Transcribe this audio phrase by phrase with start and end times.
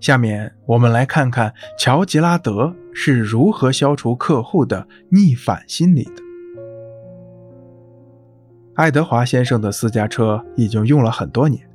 [0.00, 6.22] 下面我们来看看乔吉拉德是如何消除客户的逆反心理的。
[8.76, 11.68] 爱德华先生的私家车已经用了很多年，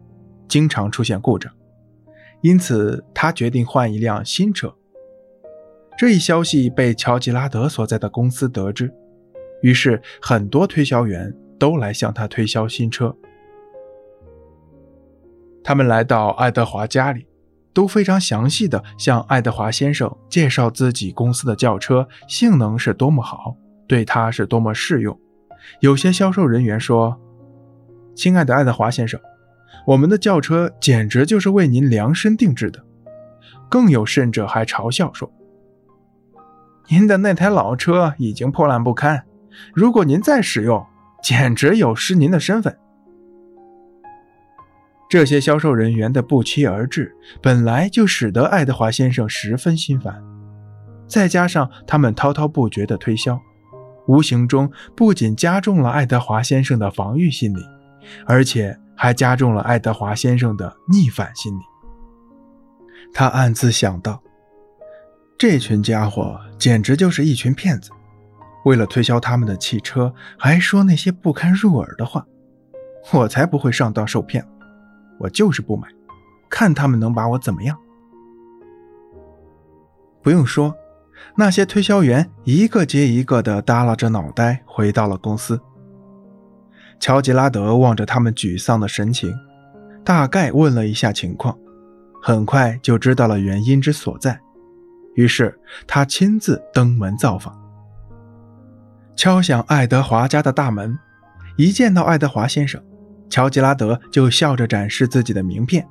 [0.47, 1.53] 经常出现故障，
[2.41, 4.73] 因此他决定换一辆新车。
[5.95, 8.91] 这一消息被乔吉拉德所在的公司得知，
[9.61, 13.15] 于是很多推销员都来向他推销新车。
[15.63, 17.27] 他们来到爱德华家里。
[17.75, 25.19] 都非常详细的向爱德华先生介绍自己公司的轿车性能是多么好，对他是多么适用。
[25.81, 27.19] 有些销售人员说
[28.15, 29.19] ：“亲爱的爱德华先生，
[29.85, 32.81] 我们的轿车简直就是为您量身定制的。”
[33.67, 35.29] 更有甚者还嘲笑说
[36.87, 39.25] ：“您的那台老车已经破烂不堪，
[39.73, 40.85] 如果您再使用，
[41.21, 42.77] 简直有失您的身份。”
[45.07, 50.23] 这些销售人员的不期而至，本来就使得爱德华先生十分心烦。
[51.07, 53.39] 再加上他们滔滔不绝的推销，
[54.07, 57.61] 无形中不仅加重了爱德华先生的防御心理，
[58.25, 61.61] 而且还加重了爱德华先生的逆反心理。
[63.13, 64.21] 他暗自想到：
[65.37, 67.91] 这群家伙简直就是一群骗子，
[68.65, 72.25] 为了推销他们的汽车，还说那些不堪入耳的话。
[73.13, 74.43] 我才不会上当受骗。
[75.19, 75.87] 我就是不买，
[76.49, 77.77] 看他们能把我怎么样。
[80.21, 80.75] 不用说，
[81.35, 85.61] 那些推销员一个接一个的耷拉着脑袋回到了公司。
[86.99, 89.33] 乔吉拉德望着他们沮丧的神情，
[90.03, 91.57] 大概问了一下情况，
[92.21, 94.39] 很快就知道了原因之所在。
[95.13, 97.55] 于是他亲自登门造访，
[99.15, 100.97] 敲响爱德华家的大门。
[101.57, 102.83] 一见到爱德华先生。
[103.35, 105.85] 乔吉拉德就笑着展示自己的名片。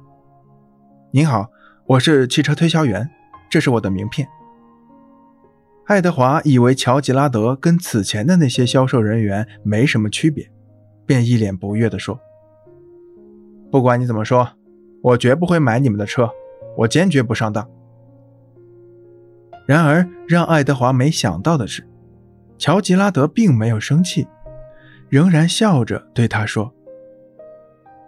[1.13, 1.47] “您好，
[1.85, 3.07] 我是汽车推销员，
[3.51, 4.27] 这是我的名片。”
[5.85, 10.51] 爱德华以为乔吉拉德跟此前的那些销售人员没什么区别，
[11.05, 12.19] 便一脸不悦地说
[13.71, 14.49] ：“不管你怎么说，
[15.03, 16.31] 我绝不会买你们的车，
[16.79, 17.69] 我坚决不上当。”
[19.69, 21.87] 然而，让爱德华没想到的是，
[22.57, 24.27] 乔吉拉德并没有生气，
[25.11, 26.75] 仍然笑着对他说。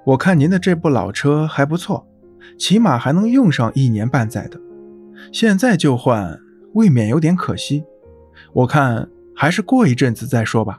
[0.06, 2.06] 我看您的这部老车还不错，
[2.56, 4.60] 起码还能用上一年半载的。
[5.32, 6.38] 现在就换，
[6.74, 7.84] 未免有点可惜。
[8.52, 10.78] 我看还是过一阵子再说吧。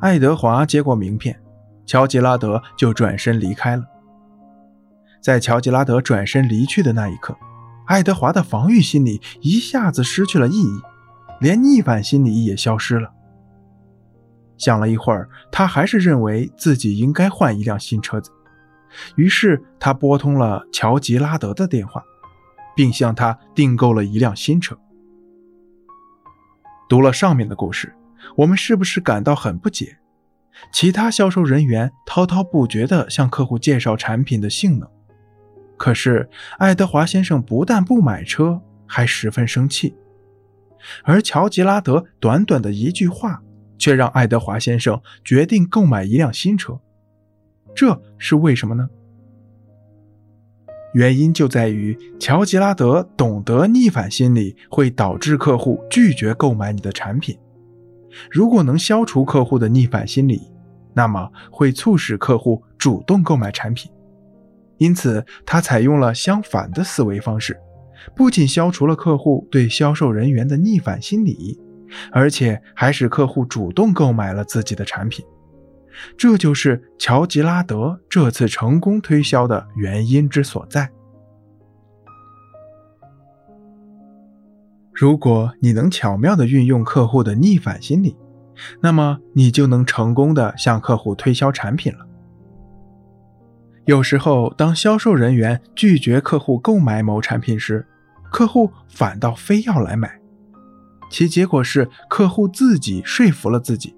[0.00, 1.38] 爱德华接过名片，
[1.84, 3.84] 乔吉拉德就转身离开了。
[5.20, 7.36] 在乔吉拉德转身离去的那一刻，
[7.84, 10.80] 爱德华的防御心理一下子失去了意义，
[11.40, 13.10] 连逆反心理也消失了。
[14.58, 18.30] 想了一会儿，他还是认为自己应该换一辆新车子，
[19.16, 22.02] 于是他拨通了乔吉拉德的电话，
[22.76, 24.76] 并向他订购了一辆新车。
[26.88, 27.94] 读了上面的故事，
[28.34, 29.98] 我们是不是感到很不解？
[30.72, 34.88] 其他销售人员滔滔不绝地向客户介绍产品的性能，
[35.76, 39.94] 可是爱德华先生不但不买车，还十分生气，
[41.04, 43.40] 而乔吉拉德短短的一句话。
[43.78, 46.80] 却让爱德华先生决定购买一辆新车，
[47.74, 48.88] 这是为什么呢？
[50.94, 57.38] 原因就在于乔吉拉德懂得逆反心理会导致客户拒绝购买你的产品。
[58.30, 60.40] 如果能消除客户的逆反心理，
[60.94, 63.92] 那么会促使客户主动购买产品。
[64.78, 67.60] 因此，他采用了相反的思维方式，
[68.16, 71.60] 不仅消除了客户对销售人员的逆反心理。
[72.12, 75.24] 而且还使客户主动购买了自己的产品，
[76.16, 80.90] 这就是乔吉拉德这次成功推销的原因之所在。
[84.92, 88.16] 如果你能巧妙地运用客户的逆反心理，
[88.80, 92.04] 那么你就能成功地向客户推销产品了。
[93.84, 97.86] 有时候，当销售人员拒绝客户购买某产品时，
[98.30, 100.17] 客户反倒非要来买。
[101.10, 103.96] 其结果是客户自己说服了自己，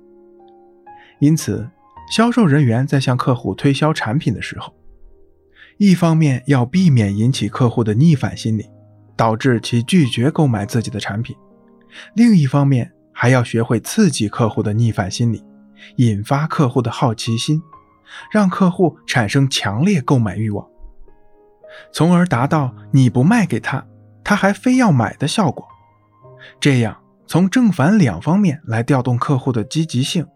[1.19, 1.69] 因此，
[2.11, 4.75] 销售人员在向客户推销产品的时候，
[5.79, 8.69] 一方面要避免引起客户的逆反心理，
[9.17, 11.37] 导致其拒绝购买自己的产品；
[12.15, 15.45] 另一方面还要学会刺激客户的逆反心理，
[15.97, 17.63] 引发客户的好奇心，
[18.31, 20.67] 让客户产生强烈购买欲望，
[21.93, 23.87] 从而达到你不卖给他，
[24.25, 25.67] 他还非要买的效果。
[26.59, 27.00] 这样，
[27.31, 30.27] 从正反两方面来调动客户的积极性，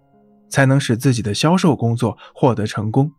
[0.48, 3.10] 才能使自己的销售工作获得成功。